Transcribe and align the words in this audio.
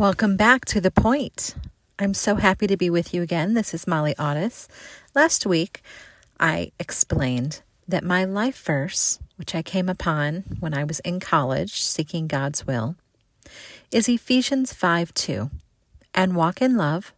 Welcome 0.00 0.38
back 0.38 0.64
to 0.64 0.80
The 0.80 0.90
Point. 0.90 1.54
I'm 1.98 2.14
so 2.14 2.36
happy 2.36 2.66
to 2.66 2.78
be 2.78 2.88
with 2.88 3.12
you 3.12 3.20
again. 3.20 3.52
This 3.52 3.74
is 3.74 3.86
Molly 3.86 4.16
Audiss. 4.16 4.66
Last 5.14 5.44
week, 5.44 5.82
I 6.40 6.72
explained 6.80 7.60
that 7.86 8.02
my 8.02 8.24
life 8.24 8.58
verse, 8.64 9.18
which 9.36 9.54
I 9.54 9.60
came 9.60 9.90
upon 9.90 10.56
when 10.58 10.72
I 10.72 10.84
was 10.84 11.00
in 11.00 11.20
college 11.20 11.82
seeking 11.82 12.28
God's 12.28 12.66
will, 12.66 12.96
is 13.92 14.08
Ephesians 14.08 14.72
5 14.72 15.12
2. 15.12 15.50
And 16.14 16.34
walk 16.34 16.62
in 16.62 16.78
love, 16.78 17.12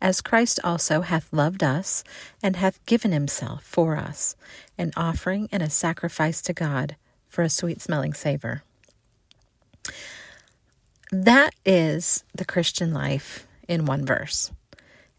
as 0.00 0.22
Christ 0.22 0.58
also 0.64 1.02
hath 1.02 1.30
loved 1.34 1.62
us, 1.62 2.02
and 2.42 2.56
hath 2.56 2.82
given 2.86 3.12
himself 3.12 3.62
for 3.62 3.98
us, 3.98 4.36
an 4.78 4.92
offering 4.96 5.50
and 5.52 5.62
a 5.62 5.68
sacrifice 5.68 6.40
to 6.40 6.54
God 6.54 6.96
for 7.28 7.42
a 7.42 7.50
sweet 7.50 7.82
smelling 7.82 8.14
savor. 8.14 8.62
That 11.12 11.54
is 11.66 12.24
the 12.34 12.46
Christian 12.46 12.94
life 12.94 13.46
in 13.68 13.84
one 13.84 14.06
verse. 14.06 14.50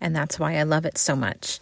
And 0.02 0.16
that's 0.16 0.40
why 0.40 0.58
I 0.58 0.64
love 0.64 0.86
it 0.86 0.98
so 0.98 1.16
much. 1.16 1.60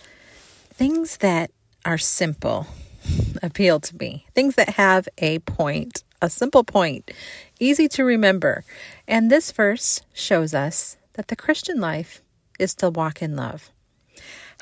Things 0.70 1.18
that 1.18 1.52
are 1.84 1.98
simple 1.98 2.68
appeal 3.44 3.82
to 3.82 3.98
me, 3.98 4.26
things 4.34 4.56
that 4.56 4.70
have 4.70 5.10
a 5.18 5.40
point, 5.40 6.06
a 6.22 6.30
simple 6.30 6.64
point, 6.64 7.12
easy 7.60 7.90
to 7.90 8.06
remember. 8.06 8.64
And 9.06 9.30
this 9.30 9.52
verse 9.52 10.02
shows 10.14 10.54
us 10.54 10.96
that 11.14 11.28
the 11.28 11.36
Christian 11.36 11.82
life 11.82 12.22
is 12.58 12.74
to 12.76 12.90
walk 12.90 13.22
in 13.22 13.36
love. 13.36 13.70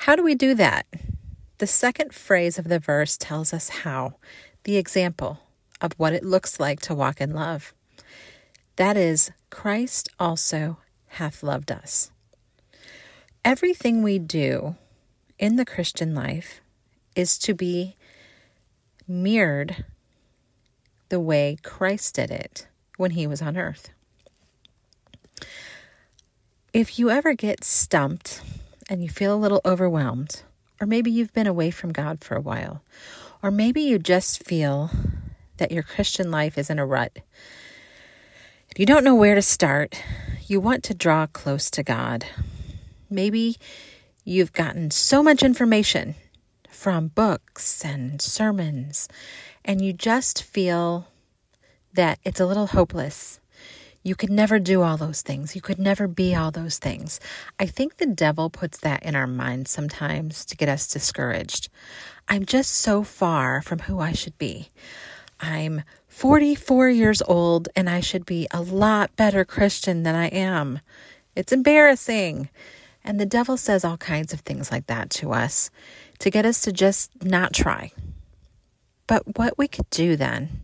How 0.00 0.16
do 0.16 0.24
we 0.24 0.34
do 0.34 0.52
that? 0.56 0.84
The 1.58 1.68
second 1.68 2.12
phrase 2.12 2.58
of 2.58 2.66
the 2.66 2.80
verse 2.80 3.16
tells 3.16 3.54
us 3.54 3.68
how, 3.68 4.16
the 4.64 4.78
example 4.78 5.38
of 5.80 5.92
what 5.96 6.12
it 6.12 6.24
looks 6.24 6.58
like 6.58 6.80
to 6.80 6.94
walk 6.94 7.20
in 7.20 7.32
love. 7.32 7.72
That 8.80 8.96
is, 8.96 9.30
Christ 9.50 10.08
also 10.18 10.78
hath 11.08 11.42
loved 11.42 11.70
us. 11.70 12.10
Everything 13.44 14.02
we 14.02 14.18
do 14.18 14.74
in 15.38 15.56
the 15.56 15.66
Christian 15.66 16.14
life 16.14 16.62
is 17.14 17.36
to 17.40 17.52
be 17.52 17.94
mirrored 19.06 19.84
the 21.10 21.20
way 21.20 21.58
Christ 21.62 22.14
did 22.14 22.30
it 22.30 22.68
when 22.96 23.10
he 23.10 23.26
was 23.26 23.42
on 23.42 23.58
earth. 23.58 23.90
If 26.72 26.98
you 26.98 27.10
ever 27.10 27.34
get 27.34 27.64
stumped 27.64 28.40
and 28.88 29.02
you 29.02 29.10
feel 29.10 29.34
a 29.34 29.36
little 29.36 29.60
overwhelmed, 29.62 30.40
or 30.80 30.86
maybe 30.86 31.10
you've 31.10 31.34
been 31.34 31.46
away 31.46 31.70
from 31.70 31.92
God 31.92 32.24
for 32.24 32.34
a 32.34 32.40
while, 32.40 32.82
or 33.42 33.50
maybe 33.50 33.82
you 33.82 33.98
just 33.98 34.42
feel 34.42 34.90
that 35.58 35.70
your 35.70 35.82
Christian 35.82 36.30
life 36.30 36.56
is 36.56 36.70
in 36.70 36.78
a 36.78 36.86
rut, 36.86 37.18
if 38.70 38.78
you 38.78 38.86
don't 38.86 39.02
know 39.02 39.16
where 39.16 39.34
to 39.34 39.42
start, 39.42 40.00
you 40.46 40.60
want 40.60 40.84
to 40.84 40.94
draw 40.94 41.26
close 41.26 41.70
to 41.70 41.82
God. 41.82 42.24
Maybe 43.10 43.56
you've 44.24 44.52
gotten 44.52 44.92
so 44.92 45.24
much 45.24 45.42
information 45.42 46.14
from 46.70 47.08
books 47.08 47.84
and 47.84 48.22
sermons, 48.22 49.08
and 49.64 49.80
you 49.80 49.92
just 49.92 50.44
feel 50.44 51.08
that 51.94 52.20
it's 52.24 52.38
a 52.38 52.46
little 52.46 52.68
hopeless. 52.68 53.40
You 54.04 54.14
could 54.14 54.30
never 54.30 54.60
do 54.60 54.82
all 54.82 54.96
those 54.96 55.20
things. 55.20 55.56
You 55.56 55.60
could 55.60 55.80
never 55.80 56.06
be 56.06 56.34
all 56.36 56.52
those 56.52 56.78
things. 56.78 57.18
I 57.58 57.66
think 57.66 57.96
the 57.96 58.06
devil 58.06 58.50
puts 58.50 58.78
that 58.78 59.02
in 59.02 59.16
our 59.16 59.26
minds 59.26 59.72
sometimes 59.72 60.44
to 60.44 60.56
get 60.56 60.68
us 60.68 60.86
discouraged. 60.86 61.68
I'm 62.28 62.46
just 62.46 62.70
so 62.70 63.02
far 63.02 63.62
from 63.62 63.80
who 63.80 63.98
I 63.98 64.12
should 64.12 64.38
be. 64.38 64.70
I'm 65.40 65.82
44 66.08 66.90
years 66.90 67.22
old 67.22 67.68
and 67.74 67.88
I 67.88 68.00
should 68.00 68.26
be 68.26 68.46
a 68.50 68.60
lot 68.60 69.14
better 69.16 69.44
Christian 69.44 70.02
than 70.02 70.14
I 70.14 70.26
am. 70.26 70.80
It's 71.34 71.52
embarrassing. 71.52 72.50
And 73.02 73.18
the 73.18 73.26
devil 73.26 73.56
says 73.56 73.84
all 73.84 73.96
kinds 73.96 74.32
of 74.32 74.40
things 74.40 74.70
like 74.70 74.86
that 74.86 75.08
to 75.10 75.32
us 75.32 75.70
to 76.18 76.30
get 76.30 76.44
us 76.44 76.60
to 76.62 76.72
just 76.72 77.24
not 77.24 77.54
try. 77.54 77.92
But 79.06 79.38
what 79.38 79.56
we 79.56 79.66
could 79.66 79.88
do 79.90 80.16
then 80.16 80.60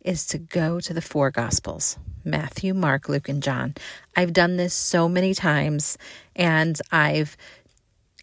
is 0.00 0.24
to 0.28 0.38
go 0.38 0.78
to 0.80 0.94
the 0.94 1.02
four 1.02 1.30
Gospels 1.30 1.98
Matthew, 2.24 2.74
Mark, 2.74 3.08
Luke, 3.08 3.28
and 3.28 3.42
John. 3.42 3.74
I've 4.16 4.32
done 4.32 4.56
this 4.56 4.74
so 4.74 5.08
many 5.08 5.34
times 5.34 5.96
and 6.34 6.80
I've 6.90 7.36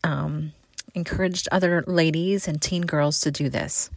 um, 0.04 0.54
encouraged 0.94 1.48
other 1.52 1.84
ladies 1.88 2.48
and 2.48 2.62
teen 2.62 2.84
girls 2.84 3.20
to 3.22 3.32
do 3.32 3.50
this 3.50 3.90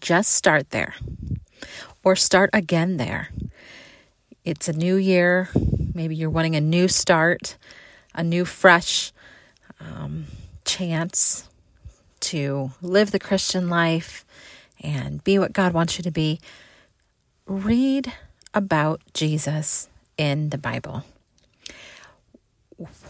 just 0.00 0.32
start 0.32 0.70
there 0.70 0.94
or 2.04 2.16
start 2.16 2.50
again 2.52 2.96
there. 2.96 3.30
It's 4.44 4.68
a 4.68 4.72
new 4.72 4.96
year. 4.96 5.48
Maybe 5.94 6.14
you're 6.14 6.30
wanting 6.30 6.54
a 6.54 6.60
new 6.60 6.88
start, 6.88 7.56
a 8.14 8.22
new, 8.22 8.44
fresh 8.44 9.12
um, 9.80 10.26
chance 10.64 11.48
to 12.20 12.70
live 12.80 13.10
the 13.10 13.18
Christian 13.18 13.68
life 13.68 14.24
and 14.80 15.22
be 15.24 15.38
what 15.38 15.52
God 15.52 15.72
wants 15.72 15.98
you 15.98 16.04
to 16.04 16.10
be. 16.10 16.40
Read 17.46 18.12
about 18.54 19.00
Jesus 19.14 19.88
in 20.16 20.50
the 20.50 20.58
Bible. 20.58 21.04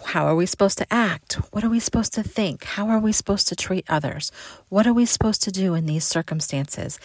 How 0.05 0.27
are 0.27 0.37
we 0.37 0.47
supposed 0.47 0.79
to 0.79 0.87
act? 0.93 1.35
What 1.53 1.65
are 1.65 1.69
we 1.69 1.81
supposed 1.81 2.13
to 2.15 2.23
think? 2.23 2.65
How 2.65 2.89
are 2.89 3.01
we 3.01 3.13
supposed 3.13 3.49
to 3.49 3.57
treat 3.57 3.85
others? 3.89 4.31
What 4.69 4.87
are 4.87 4.93
we 4.93 5.07
supposed 5.07 5.43
to 5.43 5.51
do 5.51 5.75
in 5.75 5.87
these 5.87 6.05
circumstances? 6.05 7.01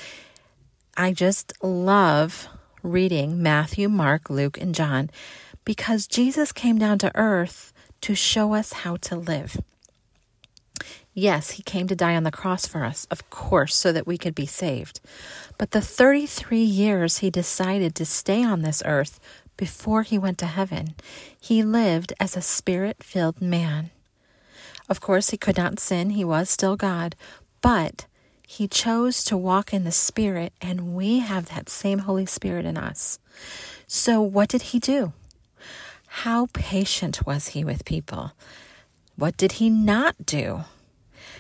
I 0.96 1.12
just 1.12 1.54
love 1.64 2.48
reading 2.84 3.42
Matthew, 3.42 3.90
Mark, 3.90 4.30
Luke, 4.30 4.60
and 4.60 4.76
John 4.76 5.10
because 5.66 6.08
Jesus 6.08 6.52
came 6.52 6.78
down 6.78 7.00
to 7.00 7.12
earth 7.16 7.74
to 8.02 8.14
show 8.14 8.54
us 8.54 8.74
how 8.74 8.98
to 8.98 9.16
live. 9.16 9.58
Yes, 11.14 11.52
he 11.52 11.64
came 11.64 11.88
to 11.88 11.96
die 11.96 12.16
on 12.16 12.24
the 12.24 12.32
cross 12.32 12.66
for 12.66 12.86
us, 12.86 13.06
of 13.12 13.30
course, 13.30 13.76
so 13.76 13.92
that 13.92 14.08
we 14.08 14.18
could 14.18 14.34
be 14.34 14.46
saved. 14.46 15.02
But 15.58 15.72
the 15.72 15.82
33 15.82 16.60
years 16.60 17.18
he 17.18 17.30
decided 17.30 17.96
to 17.96 18.06
stay 18.06 18.44
on 18.44 18.62
this 18.62 18.82
earth 18.86 19.20
before 19.62 20.02
he 20.02 20.18
went 20.18 20.40
to 20.40 20.48
heaven, 20.48 20.96
he 21.40 21.62
lived 21.62 22.14
as 22.20 22.36
a 22.36 22.42
spirit 22.42 23.04
filled 23.04 23.40
man. 23.40 23.92
Of 24.90 25.02
course, 25.02 25.30
he 25.30 25.38
could 25.38 25.56
not 25.56 25.80
sin, 25.80 26.10
he 26.10 26.26
was 26.26 26.50
still 26.50 26.76
God, 26.76 27.16
but 27.62 28.08
he 28.48 28.68
chose 28.68 29.24
to 29.26 29.38
walk 29.38 29.72
in 29.72 29.84
the 29.84 29.92
Spirit, 29.92 30.52
and 30.62 30.96
we 30.96 31.20
have 31.20 31.50
that 31.50 31.70
same 31.70 32.00
Holy 32.00 32.26
Spirit 32.26 32.66
in 32.66 32.76
us. 32.76 33.20
So, 33.86 34.20
what 34.20 34.50
did 34.50 34.64
he 34.74 34.80
do? 34.80 35.14
How 36.26 36.48
patient 36.54 37.24
was 37.28 37.50
he 37.50 37.64
with 37.64 37.86
people? 37.86 38.32
What 39.16 39.38
did 39.38 39.54
he 39.54 39.70
not 39.70 40.26
do? 40.26 40.62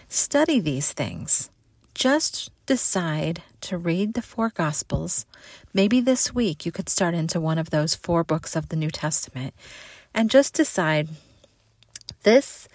Study 0.07 0.59
these 0.59 0.93
things. 0.93 1.49
Just 1.93 2.51
decide 2.65 3.43
to 3.61 3.77
read 3.77 4.13
the 4.13 4.21
four 4.21 4.49
Gospels, 4.49 5.25
maybe 5.73 6.01
this 6.01 6.33
week 6.33 6.65
you 6.65 6.71
could 6.71 6.89
start 6.89 7.13
into 7.13 7.39
one 7.39 7.57
of 7.57 7.69
those 7.69 7.95
four 7.95 8.23
books 8.23 8.55
of 8.55 8.69
the 8.69 8.75
New 8.75 8.89
Testament 8.89 9.53
and 10.13 10.29
just 10.29 10.53
decide 10.53 11.09
this 12.23 12.67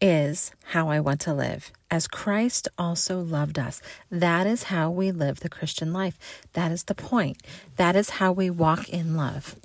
is 0.00 0.52
how 0.66 0.88
I 0.88 1.00
want 1.00 1.20
to 1.22 1.34
live, 1.34 1.72
as 1.90 2.06
Christ 2.06 2.68
also 2.76 3.20
loved 3.20 3.58
us. 3.58 3.80
That 4.10 4.46
is 4.46 4.64
how 4.64 4.90
we 4.90 5.10
live 5.10 5.40
the 5.40 5.48
Christian 5.48 5.92
life. 5.92 6.18
That 6.52 6.72
is 6.72 6.84
the 6.84 6.94
point. 6.94 7.38
That 7.76 7.96
is 7.96 8.10
how 8.10 8.32
we 8.32 8.50
walk 8.50 8.88
in 8.88 9.16
love. 9.16 9.56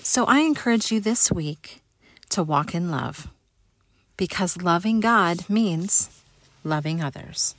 So 0.00 0.24
I 0.24 0.40
encourage 0.40 0.90
you 0.90 1.00
this 1.00 1.30
week 1.30 1.82
to 2.30 2.42
walk 2.42 2.74
in 2.74 2.90
love 2.90 3.28
because 4.16 4.62
loving 4.62 5.00
God 5.00 5.48
means 5.48 6.10
loving 6.64 7.02
others. 7.02 7.54